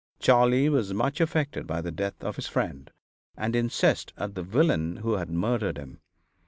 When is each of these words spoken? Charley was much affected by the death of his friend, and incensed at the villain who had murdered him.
Charley 0.19 0.67
was 0.67 0.95
much 0.95 1.21
affected 1.21 1.67
by 1.67 1.79
the 1.79 1.91
death 1.91 2.23
of 2.23 2.35
his 2.35 2.47
friend, 2.47 2.89
and 3.37 3.55
incensed 3.55 4.13
at 4.17 4.33
the 4.33 4.41
villain 4.41 4.95
who 4.97 5.13
had 5.17 5.29
murdered 5.29 5.77
him. 5.77 5.99